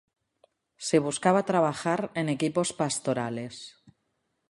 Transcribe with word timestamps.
Se 0.87 0.97
buscaba 1.05 1.45
trabajar 1.49 2.01
en 2.15 2.27
equipos 2.27 2.73
pastorales. 2.73 3.55